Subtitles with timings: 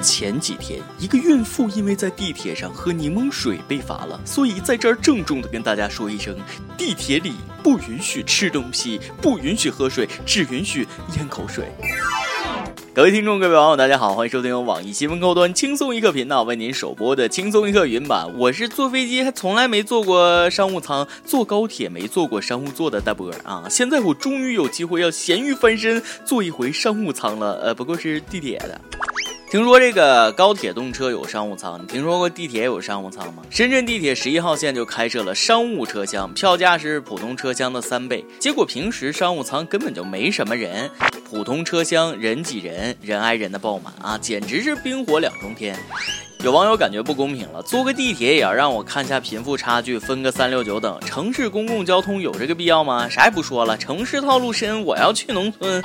[0.00, 6.36] 前几天，一个孕妇因为在地铁上喝柠檬水被罚了，所以在这儿郑重的跟大家说一声：
[6.76, 10.86] 地铁里不允许吃东西，不允许喝水，只允许
[11.16, 11.66] 咽口水。
[12.92, 18.26] 各位听众，各位网友，大家好，欢迎收听由网易新闻客户端轻松一刻频道为您首播的轻松一刻云版。
[18.36, 23.64] 我是坐飞机还从来没坐过商务舱，坐高铁没坐过商务座的大波儿啊！
[23.70, 28.80] 现在我终于有机会要咸鱼翻身，坐一回商务舱了，呃，不过是地铁的。
[29.50, 33.42] 听说这个高铁动车有商务舱，你听说过地铁有商务舱吗？
[33.50, 38.24] 深圳地铁十一号线就开设了商务车厢，票价是普通车厢的三倍。
[38.38, 40.88] 结果平时商务舱根本就没什么人。
[41.28, 45.76] 普通车厢人挤人，人挨人的爆满啊，简直是冰火两重天。
[46.44, 50.96] 有网友感觉不公平了，坐个地铁也要让我看下贫富差距，分个三六九等。
[51.04, 53.08] 城市公共交通有这个必要吗？
[53.08, 55.82] 啥也不说了，城市套路深，我要去农村。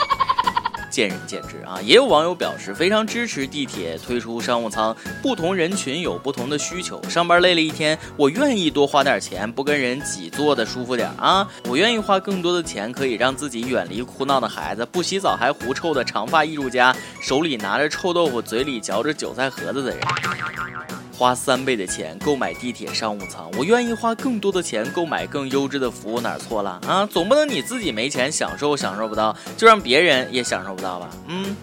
[0.95, 7.03] 见仁见智啊，也有网友表示非常支持地铁推出商务舱，不同人群有不同的需求。
[7.09, 11.45] 上班累了一天，我愿意多花点钱，不跟人挤，坐的舒服点啊。
[11.65, 19.99] 我愿意花更多的钱，可以让自己远离哭闹的孩子，不洗澡还狐臭的长发艺术家，手里拿着臭豆腐，嘴里嚼着韭菜盒子的人。
[21.17, 27.05] 花三倍的钱购买地铁商务舱，我愿意花更多的钱购买更优质的服务，哪错了啊？
[27.05, 31.09] 总不能你自己没钱享受享受不到，就让别人也享受不到吧？
[31.27, 31.55] 嗯，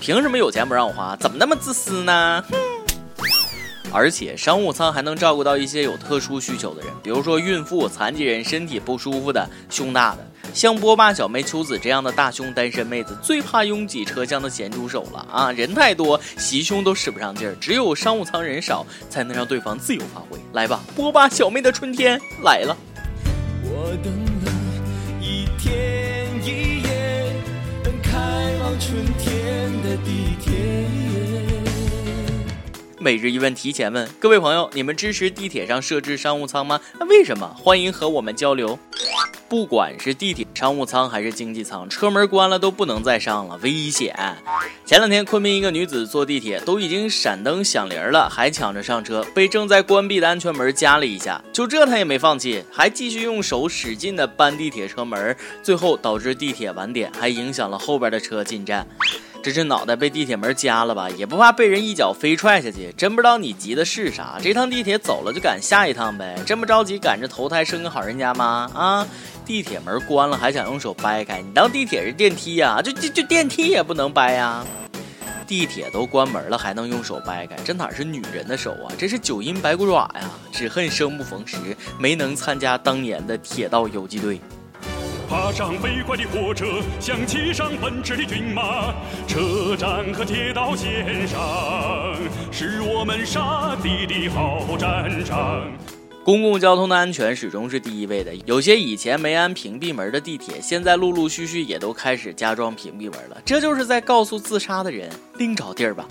[0.00, 1.16] 凭什么有钱不让我花？
[1.16, 2.44] 怎么那么自私呢？
[2.48, 2.73] 哼！
[3.94, 10.26] 而且商务舱还能照顾到一些有特殊需求的人，比如说孕妇、残疾人、身体不舒服的、胸大的。
[10.52, 15.52] 像波霸小妹秋子这样的大胸单身妹子，最怕拥挤车厢的咸猪手了啊！
[15.52, 20.38] 人太多，袭胸都使不上劲儿，只有商务舱人少，才能让对方自由发挥。
[20.52, 22.76] 来吧，波霸小妹的春天来了。
[33.04, 36.80] 每日一问提前问，各位朋友，你们支持地铁上设置商务舱吗？
[36.98, 37.46] 那为什么？
[37.54, 38.78] 欢迎和我们交流。
[39.46, 44.16] 不管是地铁商务舱还是经济舱，车门关了都不能再上了，危险。
[44.86, 51.44] 前两天，昆明一个女子坐地铁，都已经闪灯响铃了，还抢着上车，被正在关闭的安全门夹了一下。
[51.52, 58.88] 就这，她也没放弃，还继续用手使劲的扳地铁车门，最后导致地铁晚点，还影响了后边的车进站。
[59.44, 61.10] 这是脑袋被地铁门夹了吧？
[61.10, 62.90] 也不怕被人一脚飞踹下去？
[62.96, 64.38] 真不知道你急的是啥？
[64.40, 66.34] 这趟地铁走了就赶下一趟呗？
[66.46, 68.70] 这么着急赶着投胎生个好人家吗？
[68.74, 69.06] 啊！
[69.44, 71.42] 地铁门关了还想用手掰开？
[71.42, 72.80] 你当地铁是电梯呀？
[72.80, 74.64] 就就就电梯也不能掰呀？
[75.46, 77.54] 地铁都关门了还能用手掰开？
[77.62, 78.88] 这哪是女人的手啊？
[78.96, 80.30] 这是九阴白骨爪呀！
[80.52, 81.58] 只恨生不逢时，
[81.98, 84.40] 没能参加当年的铁道游击队。
[85.28, 86.66] 爬上飞快的火车，
[87.00, 88.92] 像骑上奔驰的骏马，
[89.26, 91.40] 车站和铁道线上，
[92.50, 95.62] 是我们杀敌的好战场。
[96.24, 98.34] 公共交通的安全始终是第一位的。
[98.46, 103.36] 有些以前没安屏蔽门的地铁，现在陆陆续续也都开始加装屏蔽门了。
[103.44, 106.06] 这就是在告诉自杀的人，另找地儿吧。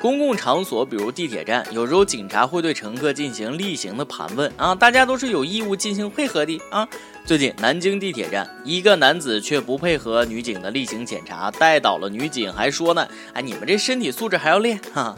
[0.00, 6.86] 公共场所，比如地铁站，有时候警察会对乘客进行例行的盘问啊，大家都是有义务进行配合的啊。
[7.28, 15.14] 最近南京地铁站，一个男子却不配合女警的例行检查，带倒了女警，还说呢，哎，你们这身体素质还要练哈。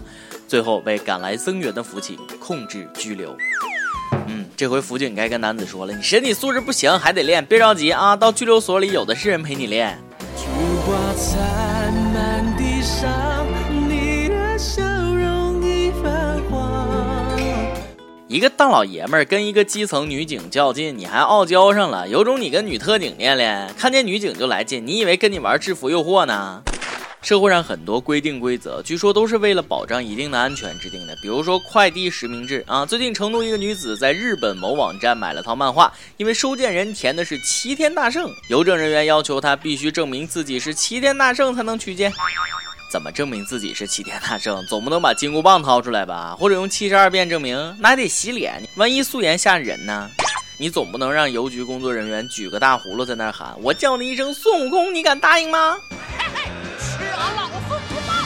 [0.48, 3.37] 最后被赶来增援的辅警控制拘留。
[4.26, 9.97] 嗯，这回辅警该跟男子说了，你身体素质不行，还得练，别着急啊，到拘留所里有的是人陪你练。
[18.30, 26.62] 一个大老爷们儿跟一个基层女警较劲，你还傲娇上了，有种你跟女特警练练，看见女警就来劲，你以为跟你玩制服诱惑呢？
[27.22, 32.86] 社会上很多规定规则，据说都是为了保障一定的安全制定的，比如说快递实名制啊。
[32.86, 42.12] 最近成都一个女子在日本某网站买了套漫画，因为收件人填的是齐天大圣，邮政人员要求她必须证明自己是齐天大圣才能取件。
[42.91, 44.65] 怎么证明自己是齐天大圣？
[44.66, 46.37] 总不能把金箍棒掏出来吧？
[46.39, 47.57] 或者用七十二变证明？
[47.78, 50.10] 那还得洗脸，万一素颜吓人呢？
[50.59, 55.78] 你总不能让邮局工作人员举个大葫芦在那喊：“我叫你一声孙悟空，你敢答应吗？”
[56.19, 58.16] 嘿嘿吃俺老孙不棒！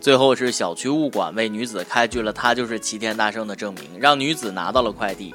[0.00, 5.32] 最后是小区物管为女子开具了她就是齐天大圣的证明，让女子拿到了快递。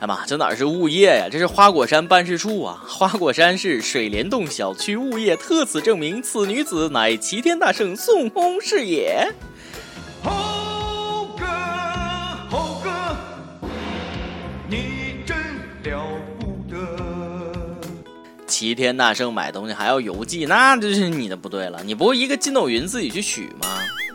[0.00, 1.28] 哎妈，这哪是物业呀？
[1.30, 2.82] 这是花果山办事处啊！
[2.88, 9.30] 花果山市水帘洞小区物业特此证明，此女子乃齐天大圣孙悟空是也。
[10.22, 11.46] 猴哥，
[12.48, 12.90] 猴哥，
[14.70, 15.36] 你真
[15.84, 16.06] 了
[16.38, 16.78] 不得！
[18.46, 21.82] 齐天大圣买东西还要邮寄，那这是你的不对了。
[21.84, 23.68] 你不会一个筋斗云自己去取吗？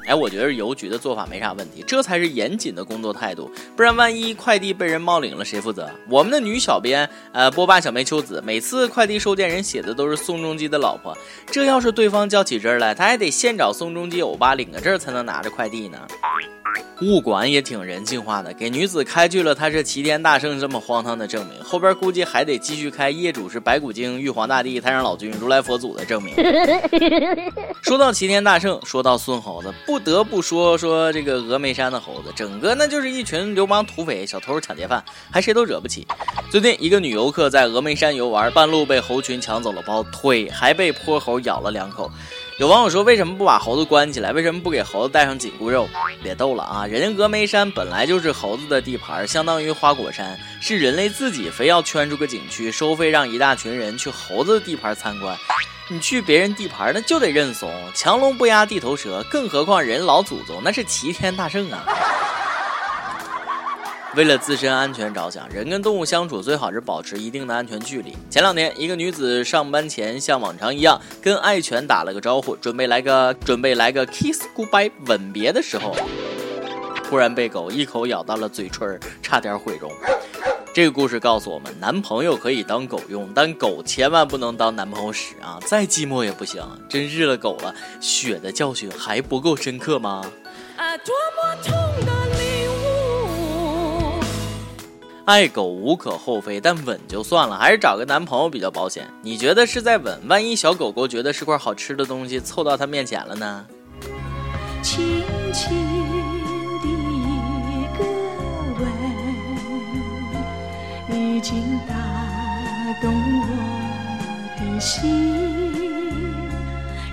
[0.06, 3.52] 哎，我觉得邮局的做法没啥问题，这才是严谨的工作态度。
[3.76, 5.90] 不然万一快递被人冒领了，谁负责？
[6.10, 11.18] 我们的女小编，呃，波霸小妹秋子，每次快递收件人写的都是宋仲基的老婆，
[11.48, 15.98] 这要是对方较起真来，他还得先找宋仲基欧巴领个证才能拿着快递呢。
[17.02, 26.34] 物管也挺人性化的，给女子开具了她是齐天大圣这么荒唐的证明，后边估计还得继续开业主是白骨精、玉皇大帝、太上老君、如来佛祖的证明。
[27.84, 36.08] 说到齐天大圣，说到孙猴子，不得不说说这个峨眉山的猴子，整个那就是一群流氓土匪、小偷、抢劫犯，还谁都惹不起。
[36.50, 42.10] 最近一个女游客在峨眉山游玩，半路被猴群抢走了包，腿还被泼猴咬了两口。
[42.58, 44.32] 有网友说：“为什么不把猴子关起来？
[44.32, 45.90] 为什么不给猴子带上紧箍咒？”
[46.24, 46.86] 别逗了啊！
[46.86, 55.38] 人家峨眉山本来就是猴子的地盘，相当于花果山，是人类自己非要圈出个景区，收费让一大群人去猴子的地盘参观。
[55.90, 61.84] 你去别人地盘，那就得认怂，强龙不压地头蛇，更何况人老祖宗那是齐天大圣啊！
[64.16, 68.16] 为了自身安全着想，人跟动物相处最好是保持一定的安全距离。
[68.30, 75.94] 前两天，一个女子上班前像往常一样跟爱犬打了个招呼，准备来个准备来个 kiss goodbye 吻别的时候，
[77.04, 79.92] 突然被狗一口咬到了嘴唇，差点毁容。
[80.74, 85.60] 这个故事告诉我们，男朋友可以当狗用，但狗千万不能当男朋友使啊！
[85.66, 90.22] 再寂寞也不行，真日了狗了，血的教训还不够深刻吗？
[90.78, 92.15] 啊，多么痛的
[95.26, 99.10] 爱狗无可厚非，但吻就算了，还是找个男朋友比较保险。
[99.24, 100.20] 你觉得是在吻？
[100.28, 103.66] 万一小狗狗觉得是块好吃的东西，凑到他面前了呢？
[104.84, 105.76] 轻轻
[106.80, 108.06] 的一个
[111.10, 111.96] 吻，已经打
[113.02, 113.12] 动
[113.42, 113.48] 我
[114.60, 115.02] 的心，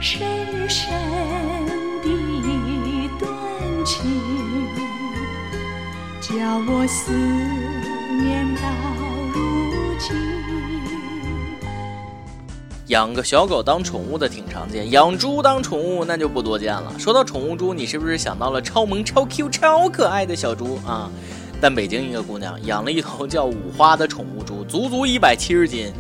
[0.03, 0.93] 深深
[2.03, 3.32] 的一段
[3.87, 4.05] 情，
[6.20, 7.11] 叫我思。
[12.88, 16.93] 养个小狗当宠物的挺常见，养猪当宠物那就不多见了。
[16.99, 21.11] 说到宠物猪，你是不是想到了超萌、超 Q、超可爱的小猪啊？
[21.59, 25.91] 但北京一个姑娘养了一头叫五花的宠物猪，足足一百七十斤。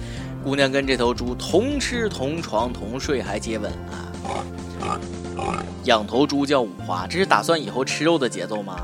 [0.44, 3.72] 姑娘跟这头猪同吃同床同睡还接吻
[4.84, 5.00] 啊！
[5.84, 8.76] 养头猪叫五花，这是打算以后吃肉的节奏吗？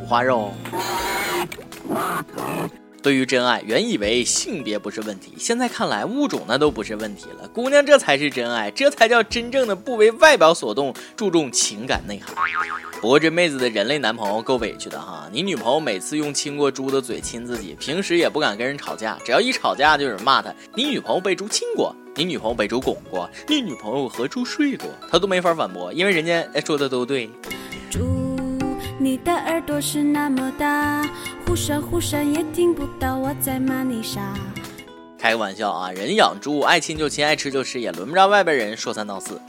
[0.00, 0.52] 五花肉。
[3.08, 7.48] 对于真爱，原以为性别不是问题，现在看来物种那都不是问题了。
[7.48, 12.34] 姑娘，这才是真爱，这才叫真正的不为外表所动，注重情感内涵。
[13.00, 20.54] 不过这妹子的人类男朋友够委屈的哈，你女朋友每次用亲过猪的嘴亲自己，平时也不敢跟人吵架，只要一吵架就有人骂他。
[20.74, 27.30] 你女朋友被猪亲过，你女朋友被猪拱过，你女朋友和猪睡过，他都没法反驳，因为人家说的都对。
[29.00, 31.08] 你的耳朵是那么大，
[31.46, 34.34] 忽闪忽闪也听不到我在骂你傻。
[35.16, 39.40] 开个玩笑啊，人养猪爱亲就亲，爱吃就吃，也轮不着外边人说三道四。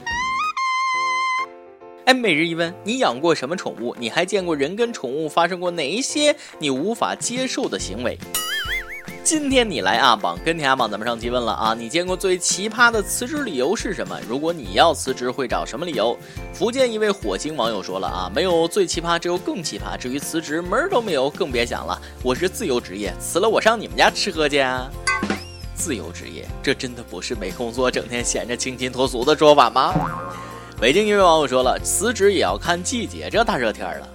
[2.04, 3.92] 哎，每日一问，你养过什么宠物？
[3.98, 8.16] 你还见过人跟宠物发生过哪一些你无法接受的行为？
[9.30, 14.18] 今天你来阿榜跟帖阿榜，咱们上期问了啊，你见过最奇葩的辞职理由是什么？
[14.28, 16.18] 如果你要辞职，会找什么理由？
[16.52, 19.96] 福建一位火星网友说了啊，没有最奇葩，只有更奇葩。
[19.96, 21.96] 至于辞职，门儿都没有，更别想了。
[22.24, 24.90] 我是自由职业，辞了我上你们家吃喝去啊！
[25.76, 29.94] 自由职业，这真的不是没工作，整天闲着清新脱俗的说法吗？
[30.80, 34.08] 北京一位网友说了，辞职也要看季节，这大热天了，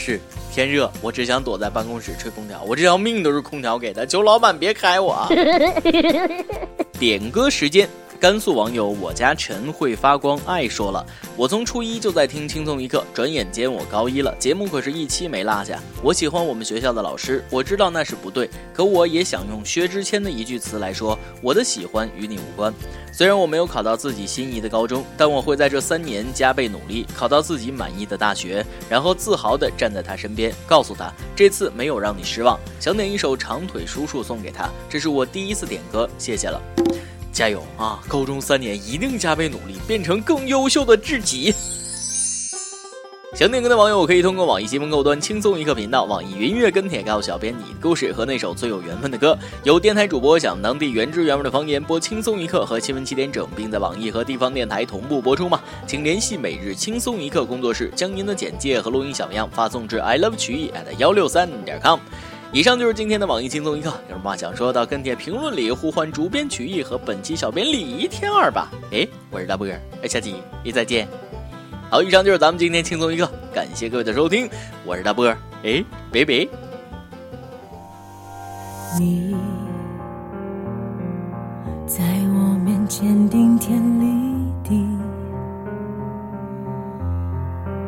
[0.00, 0.18] 是。
[0.50, 2.60] 天热，我只想躲在办公室吹空调。
[2.66, 5.28] 我这条命都是空调给的，求老板别开我。
[6.98, 7.88] 点歌时间。
[8.20, 11.02] 甘肃网友我家晨会发光爱说了，
[11.38, 15.80] 我从初一就在听轻松一刻，转眼间我高一了，节目可是一期没落下。
[16.02, 22.70] 我喜欢我们学校的老师，我知道那是不对，可我也想用薛之谦的一句词来说，我的喜欢与你无关。
[23.10, 32.60] 虽然我没有考到自己心仪的高中，但我会在这三年加倍努力，考到自己满意的大学，然后自豪地站在他身边，告诉他这次没有让你失望。
[32.80, 36.60] 想点一首长腿叔叔送给他，这是我第一次点歌，谢谢了。
[37.40, 37.98] 加油啊！
[38.06, 41.54] 高中三年一定加倍努力，变成更优秀的自己。
[43.34, 49.34] 想点歌的网友可以通过网易新闻客户端轻松一刻频道、网易云音乐跟帖告诉小编你的故事和那首最有缘分的歌。
[49.62, 55.62] 有电台主播想当地原汁原味的方言播轻松一刻和新闻七点整，并在网易和地方电台同步播出吗？
[55.86, 61.98] 请联系每日轻松一刻工作室，将您的简介和录音小样发送至 i love 曲艺 at 幺六三点 com。
[62.52, 68.68] 以上就是今天的网易轻松一刻，有什么话想说到跟帖评论里呼唤主编曲艺和本期小编李天二吧。
[68.90, 71.06] 哎，我是大波儿，下期一再见。
[71.88, 74.50] 好，以上就是咱们今天轻松一刻，感谢各位的收听，
[74.84, 76.48] 我是大波儿，哎，拜拜。
[78.98, 79.36] 你
[81.86, 82.02] 在
[82.34, 84.84] 我面前顶天立地，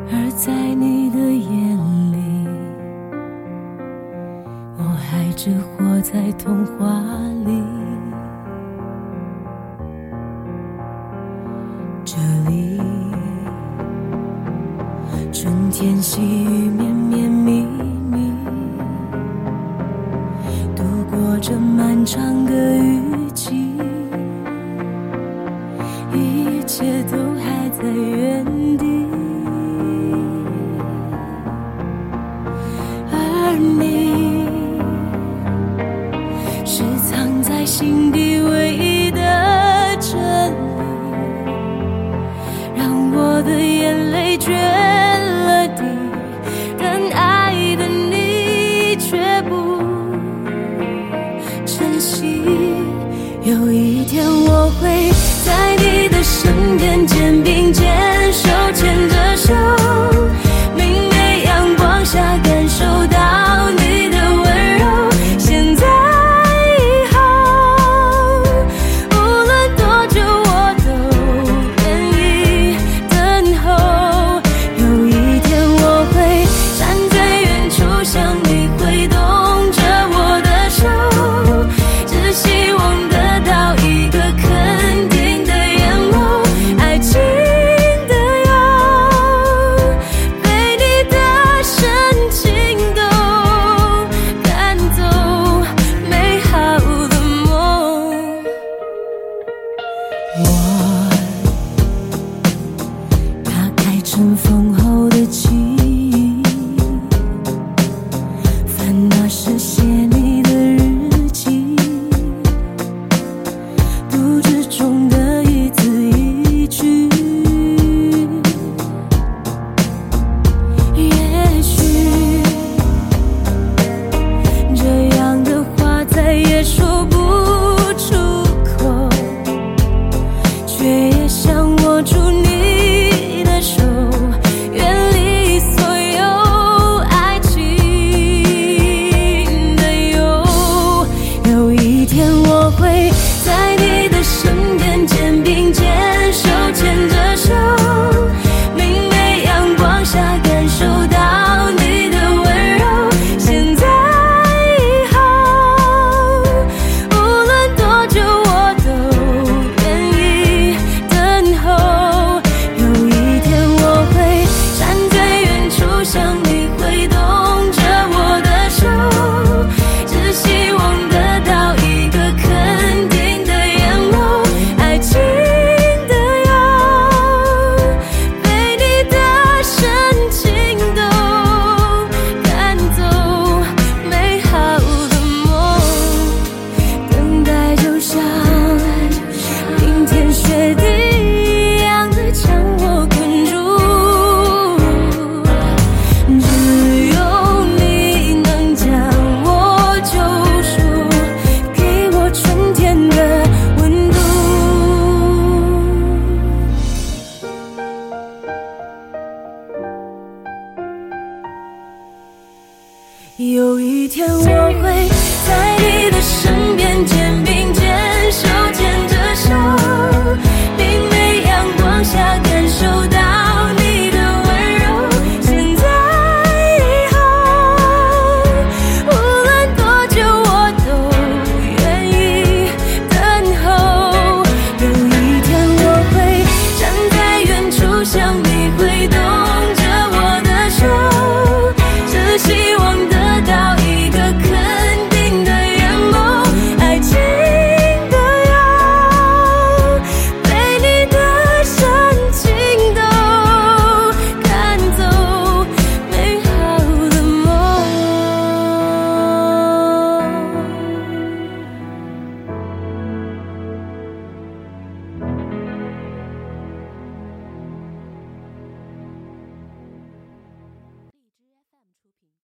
[0.09, 1.72] 而在你的眼
[5.45, 6.87] 只活在童话
[7.45, 7.61] 里。
[12.05, 12.15] 这
[12.49, 12.79] 里，
[15.33, 17.65] 春天细雨绵绵密
[18.09, 18.31] 密，
[20.73, 20.81] 度
[21.11, 22.72] 过这漫长的
[51.77, 52.41] 珍惜。
[53.43, 55.11] 有一天我会
[55.45, 59.53] 在你的身边，肩并肩，手牵着手，